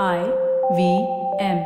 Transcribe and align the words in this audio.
I 0.00 0.22
V 0.74 1.06
M. 1.38 1.58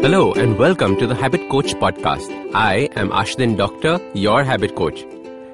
Hello 0.00 0.32
and 0.32 0.56
welcome 0.56 0.96
to 0.96 1.06
the 1.06 1.14
Habit 1.14 1.46
Coach 1.50 1.74
podcast. 1.74 2.30
I 2.54 2.88
am 2.96 3.10
Ashdin 3.10 3.58
Doctor, 3.58 4.00
your 4.14 4.44
habit 4.44 4.74
coach. 4.76 5.02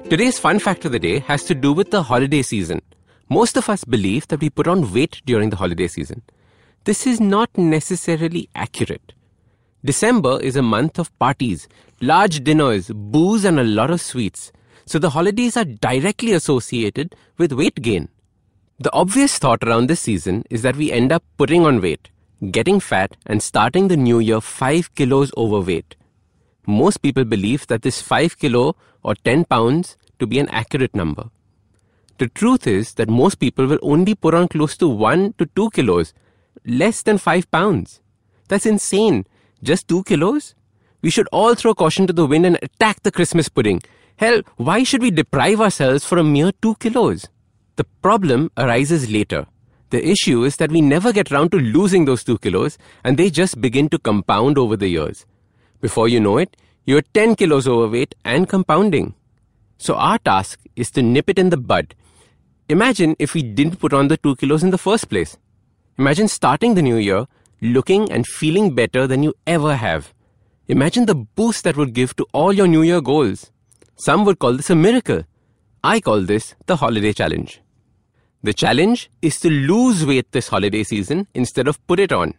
Today's 0.09 0.39
fun 0.39 0.59
fact 0.59 0.85
of 0.85 0.93
the 0.93 0.99
day 0.99 1.19
has 1.19 1.43
to 1.43 1.53
do 1.53 1.73
with 1.73 1.91
the 1.91 2.01
holiday 2.01 2.41
season. 2.41 2.81
Most 3.27 3.57
of 3.57 3.67
us 3.67 3.83
believe 3.83 4.29
that 4.29 4.39
we 4.39 4.49
put 4.49 4.65
on 4.65 4.93
weight 4.93 5.21
during 5.25 5.49
the 5.49 5.57
holiday 5.57 5.87
season. 5.87 6.21
This 6.85 7.05
is 7.05 7.19
not 7.19 7.49
necessarily 7.57 8.47
accurate. 8.55 9.11
December 9.83 10.39
is 10.39 10.55
a 10.55 10.61
month 10.61 10.97
of 10.97 11.11
parties, 11.19 11.67
large 11.99 12.41
dinners, 12.41 12.89
booze, 12.95 13.43
and 13.43 13.59
a 13.59 13.65
lot 13.65 13.91
of 13.91 13.99
sweets. 13.99 14.53
So 14.89 14.97
the 14.97 15.11
holidays 15.11 15.55
are 15.55 15.65
directly 15.65 16.31
associated 16.31 17.15
with 17.37 17.51
weight 17.51 17.75
gain. 17.75 18.09
The 18.79 18.91
obvious 18.91 19.37
thought 19.37 19.63
around 19.63 19.85
this 19.85 19.99
season 19.99 20.45
is 20.49 20.63
that 20.63 20.77
we 20.77 20.91
end 20.91 21.11
up 21.11 21.23
putting 21.37 21.63
on 21.63 21.79
weight, 21.79 22.09
getting 22.49 22.79
fat, 22.79 23.15
and 23.27 23.43
starting 23.43 23.87
the 23.87 23.97
new 23.97 24.17
year 24.17 24.41
5 24.41 24.95
kilos 24.95 25.31
overweight. 25.37 25.95
Most 26.65 27.03
people 27.03 27.23
believe 27.23 27.67
that 27.67 27.83
this 27.83 28.01
5 28.01 28.39
kilo 28.39 28.75
or 29.03 29.13
10 29.13 29.45
pounds 29.45 29.95
to 30.17 30.25
be 30.25 30.39
an 30.39 30.49
accurate 30.49 30.95
number. 30.95 31.29
The 32.17 32.29
truth 32.29 32.65
is 32.65 32.95
that 32.95 33.09
most 33.09 33.35
people 33.35 33.67
will 33.67 33.79
only 33.83 34.15
put 34.15 34.33
on 34.33 34.47
close 34.47 34.75
to 34.77 34.87
1 34.89 35.33
to 35.37 35.45
2 35.45 35.69
kilos, 35.69 36.15
less 36.65 37.03
than 37.03 37.19
5 37.19 37.51
pounds. 37.51 38.01
That's 38.47 38.65
insane. 38.65 39.27
Just 39.61 39.87
2 39.87 40.03
kilos? 40.05 40.55
We 41.03 41.11
should 41.11 41.27
all 41.31 41.53
throw 41.53 41.75
caution 41.75 42.07
to 42.07 42.13
the 42.13 42.25
wind 42.25 42.47
and 42.47 42.57
attack 42.63 43.03
the 43.03 43.11
Christmas 43.11 43.49
pudding. 43.49 43.83
Hell, 44.19 44.41
why 44.57 44.83
should 44.83 45.01
we 45.01 45.11
deprive 45.11 45.61
ourselves 45.61 46.03
for 46.03 46.17
a 46.17 46.25
mere 46.25 46.51
2 46.61 46.75
kilos? 46.81 47.29
The 47.77 47.85
problem 48.01 48.51
arises 48.57 49.09
later. 49.09 49.45
The 49.91 50.05
issue 50.05 50.43
is 50.43 50.57
that 50.57 50.73
we 50.73 50.81
never 50.81 51.13
get 51.13 51.31
round 51.31 51.51
to 51.51 51.57
losing 51.57 52.03
those 52.03 52.25
2 52.25 52.39
kilos 52.39 52.77
and 53.05 53.15
they 53.15 53.29
just 53.29 53.61
begin 53.61 53.87
to 53.87 53.97
compound 53.97 54.57
over 54.57 54.75
the 54.75 54.89
years. 54.89 55.25
Before 55.79 56.09
you 56.09 56.19
know 56.19 56.37
it, 56.37 56.57
you're 56.85 57.01
10 57.13 57.37
kilos 57.37 57.65
overweight 57.65 58.13
and 58.25 58.49
compounding. 58.49 59.15
So 59.77 59.95
our 59.95 60.17
task 60.17 60.59
is 60.75 60.91
to 60.91 61.01
nip 61.01 61.29
it 61.29 61.39
in 61.39 61.49
the 61.49 61.55
bud. 61.55 61.95
Imagine 62.67 63.15
if 63.19 63.33
we 63.33 63.41
didn't 63.41 63.79
put 63.79 63.93
on 63.93 64.09
the 64.09 64.17
2 64.17 64.35
kilos 64.35 64.63
in 64.63 64.71
the 64.71 64.77
first 64.77 65.07
place. 65.07 65.37
Imagine 65.97 66.27
starting 66.27 66.73
the 66.73 66.81
new 66.81 66.97
year 66.97 67.25
looking 67.61 68.11
and 68.11 68.27
feeling 68.27 68.75
better 68.75 69.07
than 69.07 69.23
you 69.23 69.33
ever 69.47 69.77
have. 69.77 70.13
Imagine 70.67 71.05
the 71.05 71.15
boost 71.15 71.63
that 71.63 71.77
would 71.77 71.93
give 71.93 72.17
to 72.17 72.27
all 72.33 72.51
your 72.51 72.67
new 72.67 72.81
year 72.81 72.99
goals. 72.99 73.49
Some 74.01 74.23
would 74.23 74.39
call 74.39 74.53
this 74.53 74.69
a 74.69 74.75
miracle. 74.75 75.23
I 75.83 75.99
call 75.99 76.21
this 76.21 76.55
the 76.67 76.77
holiday 76.77 77.11
challenge. 77.11 77.59
The 78.43 78.53
challenge 78.53 79.11
is 79.21 79.41
to 79.41 79.49
lose 79.49 80.05
weight 80.05 80.31
this 80.31 80.47
holiday 80.47 80.83
season 80.83 81.27
instead 81.33 81.67
of 81.67 81.85
put 81.85 81.99
it 81.99 82.13
on. 82.13 82.33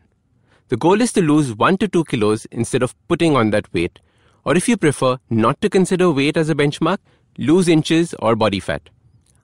The 0.68 0.78
goal 0.78 1.02
is 1.02 1.12
to 1.12 1.20
lose 1.20 1.54
1 1.54 1.76
to 1.76 1.88
2 1.88 2.04
kilos 2.04 2.46
instead 2.46 2.82
of 2.82 2.94
putting 3.08 3.36
on 3.36 3.50
that 3.50 3.70
weight, 3.74 3.98
or 4.46 4.56
if 4.56 4.70
you 4.70 4.78
prefer 4.78 5.18
not 5.28 5.60
to 5.60 5.68
consider 5.68 6.10
weight 6.10 6.38
as 6.38 6.48
a 6.48 6.54
benchmark, 6.54 6.96
lose 7.36 7.68
inches 7.68 8.14
or 8.20 8.36
body 8.36 8.58
fat. 8.58 8.88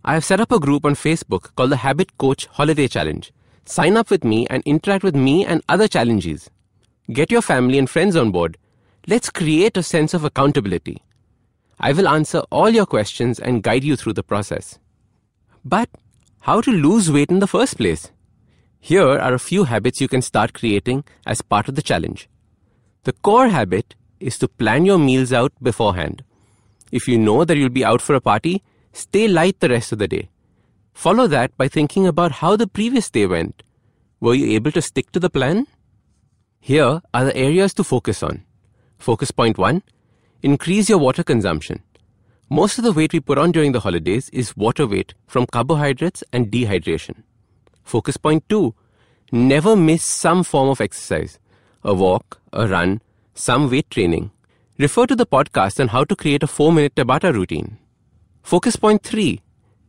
I 0.02 0.14
have 0.14 0.24
set 0.24 0.40
up 0.40 0.52
a 0.52 0.58
group 0.58 0.86
on 0.86 0.94
Facebook 0.94 1.54
called 1.54 1.72
the 1.72 1.84
Habit 1.84 2.16
Coach 2.16 2.46
Holiday 2.46 2.88
Challenge. 2.88 3.30
Sign 3.66 3.98
up 3.98 4.08
with 4.08 4.24
me 4.24 4.46
and 4.48 4.62
interact 4.64 5.04
with 5.04 5.14
me 5.14 5.44
and 5.44 5.62
other 5.68 5.86
challenges. 5.86 6.48
Get 7.12 7.30
your 7.30 7.42
family 7.42 7.76
and 7.76 7.90
friends 7.90 8.16
on 8.16 8.30
board. 8.30 8.56
Let's 9.06 9.28
create 9.28 9.76
a 9.76 9.82
sense 9.82 10.14
of 10.14 10.24
accountability. 10.24 11.02
I 11.78 11.92
will 11.92 12.08
answer 12.08 12.40
all 12.50 12.70
your 12.70 12.86
questions 12.86 13.38
and 13.38 13.62
guide 13.62 13.84
you 13.84 13.96
through 13.96 14.14
the 14.14 14.22
process. 14.22 14.78
But 15.64 15.90
how 16.40 16.60
to 16.60 16.70
lose 16.70 17.10
weight 17.10 17.30
in 17.30 17.40
the 17.40 17.46
first 17.46 17.76
place? 17.76 18.10
Here 18.80 19.06
are 19.06 19.34
a 19.34 19.38
few 19.38 19.64
habits 19.64 20.00
you 20.00 20.08
can 20.08 20.22
start 20.22 20.54
creating 20.54 21.04
as 21.26 21.42
part 21.42 21.68
of 21.68 21.74
the 21.74 21.82
challenge. 21.82 22.28
The 23.04 23.12
core 23.12 23.48
habit 23.48 23.94
is 24.20 24.38
to 24.38 24.48
plan 24.48 24.86
your 24.86 24.98
meals 24.98 25.32
out 25.32 25.52
beforehand. 25.62 26.22
If 26.92 27.08
you 27.08 27.18
know 27.18 27.44
that 27.44 27.56
you'll 27.56 27.68
be 27.68 27.84
out 27.84 28.00
for 28.00 28.14
a 28.14 28.20
party, 28.20 28.62
stay 28.92 29.28
light 29.28 29.60
the 29.60 29.68
rest 29.68 29.92
of 29.92 29.98
the 29.98 30.08
day. 30.08 30.30
Follow 30.94 31.26
that 31.26 31.56
by 31.56 31.68
thinking 31.68 32.06
about 32.06 32.32
how 32.32 32.56
the 32.56 32.66
previous 32.66 33.10
day 33.10 33.26
went. 33.26 33.62
Were 34.20 34.34
you 34.34 34.50
able 34.52 34.72
to 34.72 34.80
stick 34.80 35.12
to 35.12 35.20
the 35.20 35.28
plan? 35.28 35.66
Here 36.60 37.02
are 37.12 37.24
the 37.24 37.36
areas 37.36 37.74
to 37.74 37.84
focus 37.84 38.22
on. 38.22 38.44
Focus 38.98 39.30
point 39.30 39.58
1 39.58 39.82
Increase 40.42 40.90
your 40.90 40.98
water 40.98 41.24
consumption. 41.24 41.82
Most 42.50 42.76
of 42.76 42.84
the 42.84 42.92
weight 42.92 43.14
we 43.14 43.20
put 43.20 43.38
on 43.38 43.52
during 43.52 43.72
the 43.72 43.80
holidays 43.80 44.28
is 44.34 44.56
water 44.56 44.86
weight 44.86 45.14
from 45.26 45.46
carbohydrates 45.46 46.22
and 46.30 46.52
dehydration. 46.52 47.22
Focus 47.82 48.18
point 48.18 48.46
2 48.50 48.74
Never 49.32 49.74
miss 49.74 50.04
some 50.04 50.44
form 50.44 50.68
of 50.68 50.80
exercise 50.80 51.38
a 51.82 51.94
walk, 51.94 52.40
a 52.52 52.66
run, 52.68 53.00
some 53.32 53.70
weight 53.70 53.88
training. 53.90 54.30
Refer 54.78 55.06
to 55.06 55.16
the 55.16 55.26
podcast 55.26 55.80
on 55.80 55.88
how 55.88 56.04
to 56.04 56.14
create 56.14 56.42
a 56.42 56.46
4 56.46 56.70
minute 56.70 56.94
Tabata 56.94 57.32
routine. 57.32 57.78
Focus 58.42 58.76
point 58.76 59.02
3 59.02 59.40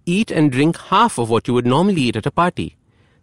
Eat 0.06 0.32
and 0.32 0.50
drink 0.50 0.78
half 0.78 1.18
of 1.18 1.30
what 1.30 1.48
you 1.48 1.54
would 1.54 1.68
normally 1.68 2.04
eat 2.04 2.16
at 2.16 2.26
a 2.26 2.32
party. 2.32 2.78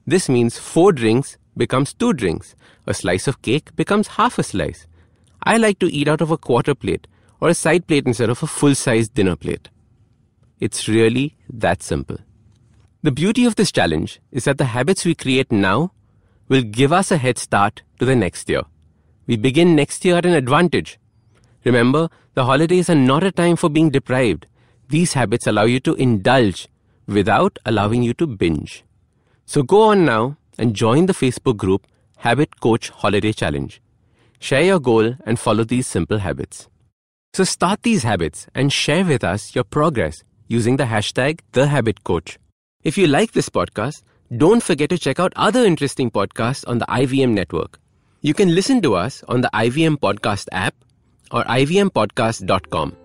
This 0.06 0.28
means 0.28 0.58
4 0.58 0.92
drinks 0.92 1.38
becomes 1.56 1.94
2 1.94 2.12
drinks. 2.12 2.54
A 2.86 2.92
slice 2.92 3.26
of 3.26 3.40
cake 3.40 3.74
becomes 3.74 4.08
half 4.08 4.38
a 4.38 4.42
slice. 4.42 4.86
I 5.42 5.56
like 5.56 5.78
to 5.78 5.92
eat 5.92 6.06
out 6.06 6.20
of 6.20 6.30
a 6.30 6.38
quarter 6.38 6.74
plate 6.74 7.06
or 7.44 7.50
a 7.50 7.54
side 7.54 7.86
plate 7.86 8.06
instead 8.06 8.30
of 8.30 8.42
a 8.42 8.46
full 8.46 8.74
sized 8.74 9.12
dinner 9.12 9.36
plate. 9.36 9.68
It's 10.60 10.88
really 10.88 11.36
that 11.52 11.82
simple. 11.82 12.16
The 13.02 13.12
beauty 13.12 13.44
of 13.44 13.56
this 13.56 13.70
challenge 13.70 14.18
is 14.32 14.44
that 14.44 14.56
the 14.56 14.70
habits 14.76 15.04
we 15.04 15.14
create 15.14 15.52
now 15.52 15.92
will 16.48 16.62
give 16.62 16.90
us 16.90 17.10
a 17.10 17.18
head 17.18 17.36
start 17.36 17.82
to 17.98 18.06
the 18.06 18.16
next 18.16 18.48
year. 18.48 18.62
We 19.26 19.36
begin 19.36 19.76
next 19.76 20.06
year 20.06 20.16
at 20.16 20.24
an 20.24 20.32
advantage. 20.32 20.98
Remember, 21.64 22.08
the 22.32 22.46
holidays 22.46 22.88
are 22.88 22.94
not 22.94 23.22
a 23.22 23.30
time 23.30 23.56
for 23.56 23.68
being 23.68 23.90
deprived. 23.90 24.46
These 24.88 25.12
habits 25.12 25.46
allow 25.46 25.64
you 25.64 25.80
to 25.80 25.94
indulge 25.96 26.66
without 27.06 27.58
allowing 27.66 28.02
you 28.02 28.14
to 28.14 28.26
binge. 28.26 28.84
So 29.44 29.62
go 29.62 29.82
on 29.90 30.06
now 30.06 30.38
and 30.56 30.74
join 30.74 31.04
the 31.04 31.12
Facebook 31.12 31.58
group 31.58 31.86
Habit 32.16 32.58
Coach 32.60 32.88
Holiday 32.88 33.34
Challenge. 33.34 33.82
Share 34.38 34.62
your 34.62 34.80
goal 34.80 35.16
and 35.26 35.38
follow 35.38 35.64
these 35.64 35.86
simple 35.86 36.20
habits. 36.20 36.68
So 37.34 37.42
start 37.42 37.82
these 37.82 38.04
habits 38.04 38.46
and 38.54 38.72
share 38.72 39.04
with 39.04 39.24
us 39.24 39.56
your 39.56 39.64
progress 39.64 40.22
using 40.46 40.76
the 40.76 40.84
hashtag 40.84 41.40
TheHabitCoach. 41.52 42.36
If 42.84 42.96
you 42.96 43.08
like 43.08 43.32
this 43.32 43.48
podcast, 43.48 44.04
don't 44.36 44.62
forget 44.62 44.88
to 44.90 44.98
check 44.98 45.18
out 45.18 45.32
other 45.34 45.64
interesting 45.64 46.12
podcasts 46.12 46.62
on 46.68 46.78
the 46.78 46.86
IVM 46.86 47.30
network. 47.30 47.80
You 48.20 48.34
can 48.34 48.54
listen 48.54 48.80
to 48.82 48.94
us 48.94 49.24
on 49.26 49.40
the 49.40 49.50
IVM 49.52 49.96
Podcast 49.96 50.46
app 50.52 50.76
or 51.32 51.42
ivmpodcast.com. 51.42 52.96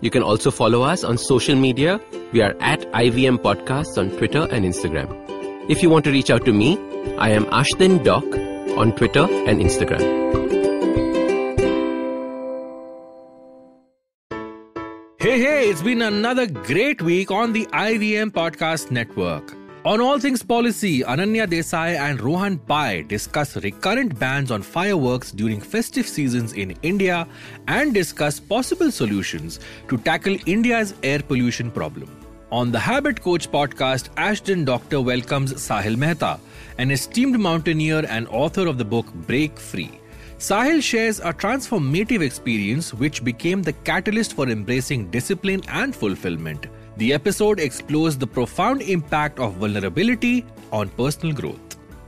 You 0.00 0.10
can 0.10 0.22
also 0.22 0.52
follow 0.52 0.82
us 0.82 1.02
on 1.02 1.18
social 1.18 1.56
media. 1.56 2.00
We 2.32 2.42
are 2.42 2.54
at 2.60 2.80
IVM 2.92 3.38
Podcasts 3.38 3.98
on 3.98 4.16
Twitter 4.16 4.46
and 4.52 4.64
Instagram. 4.64 5.08
If 5.68 5.82
you 5.82 5.90
want 5.90 6.04
to 6.04 6.12
reach 6.12 6.30
out 6.30 6.44
to 6.44 6.52
me, 6.52 6.78
I 7.18 7.30
am 7.30 7.46
Ashdin 7.46 8.04
Doc 8.04 8.22
on 8.78 8.94
Twitter 8.94 9.24
and 9.24 9.58
Instagram. 9.60 10.43
Hey, 15.24 15.40
hey, 15.40 15.70
it's 15.70 15.80
been 15.80 16.02
another 16.02 16.46
great 16.46 17.00
week 17.00 17.30
on 17.30 17.54
the 17.54 17.64
IVM 17.72 18.30
Podcast 18.30 18.90
Network. 18.90 19.54
On 19.86 19.98
All 19.98 20.18
Things 20.18 20.42
Policy, 20.42 21.00
Ananya 21.00 21.46
Desai 21.46 21.96
and 21.98 22.20
Rohan 22.20 22.58
Pai 22.58 23.04
discuss 23.04 23.56
recurrent 23.56 24.18
bans 24.18 24.50
on 24.50 24.60
fireworks 24.60 25.32
during 25.32 25.62
festive 25.62 26.06
seasons 26.06 26.52
in 26.52 26.76
India 26.82 27.26
and 27.68 27.94
discuss 27.94 28.38
possible 28.38 28.90
solutions 28.90 29.60
to 29.88 29.96
tackle 29.96 30.36
India's 30.44 30.92
air 31.02 31.20
pollution 31.20 31.70
problem. 31.70 32.14
On 32.52 32.70
the 32.70 32.78
Habit 32.78 33.22
Coach 33.22 33.50
podcast, 33.50 34.10
Ashdin 34.16 34.66
Doctor 34.66 35.00
welcomes 35.00 35.54
Sahil 35.54 35.96
Mehta, 35.96 36.38
an 36.76 36.90
esteemed 36.90 37.40
mountaineer 37.40 38.04
and 38.10 38.28
author 38.28 38.66
of 38.66 38.76
the 38.76 38.84
book 38.84 39.10
Break 39.26 39.58
Free. 39.58 39.98
Sahil 40.38 40.82
shares 40.82 41.20
a 41.20 41.32
transformative 41.32 42.20
experience 42.20 42.92
which 42.92 43.24
became 43.24 43.62
the 43.62 43.72
catalyst 43.72 44.34
for 44.34 44.48
embracing 44.48 45.10
discipline 45.10 45.62
and 45.68 45.94
fulfillment. 45.94 46.66
The 46.96 47.12
episode 47.12 47.60
explores 47.60 48.16
the 48.16 48.26
profound 48.26 48.82
impact 48.82 49.38
of 49.38 49.54
vulnerability 49.54 50.44
on 50.72 50.88
personal 50.90 51.34
growth. 51.34 51.60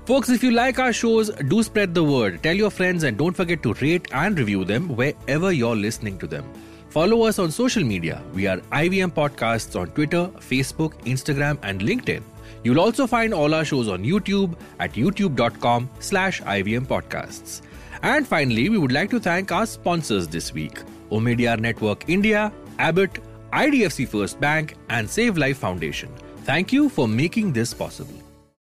Folks, 0.04 0.28
if 0.28 0.44
you 0.44 0.52
like 0.52 0.78
our 0.78 0.92
shows, 0.92 1.30
do 1.48 1.62
spread 1.62 1.94
the 1.94 2.04
word. 2.04 2.42
Tell 2.42 2.54
your 2.54 2.70
friends 2.70 3.02
and 3.02 3.16
don't 3.16 3.34
forget 3.34 3.62
to 3.64 3.72
rate 3.74 4.06
and 4.12 4.38
review 4.38 4.64
them 4.64 4.88
wherever 4.94 5.50
you're 5.50 5.74
listening 5.74 6.18
to 6.18 6.26
them. 6.28 6.44
Follow 6.90 7.22
us 7.22 7.38
on 7.38 7.50
social 7.50 7.82
media. 7.82 8.22
We 8.32 8.46
are 8.46 8.58
IVM 8.58 9.12
Podcasts 9.12 9.78
on 9.78 9.88
Twitter, 9.88 10.28
Facebook, 10.38 10.94
Instagram, 11.04 11.58
and 11.62 11.80
LinkedIn. 11.80 12.22
You'll 12.62 12.80
also 12.80 13.06
find 13.06 13.34
all 13.34 13.52
our 13.52 13.64
shows 13.64 13.88
on 13.88 14.04
YouTube 14.04 14.56
at 14.78 14.92
youtube.com 14.92 15.90
slash 15.98 16.40
IVM 16.42 16.86
Podcasts. 16.86 17.62
And 18.02 18.26
finally, 18.26 18.68
we 18.68 18.78
would 18.78 18.92
like 18.92 19.10
to 19.10 19.20
thank 19.20 19.52
our 19.52 19.66
sponsors 19.66 20.28
this 20.28 20.52
week. 20.52 20.78
Omidyar 21.10 21.58
Network 21.60 22.08
India, 22.08 22.52
Abbott, 22.78 23.20
IDFC 23.52 24.08
First 24.08 24.40
Bank, 24.40 24.74
and 24.88 25.08
Save 25.08 25.38
Life 25.38 25.58
Foundation. 25.58 26.10
Thank 26.44 26.72
you 26.72 26.88
for 26.88 27.08
making 27.08 27.52
this 27.52 27.72
possible. 27.72 28.25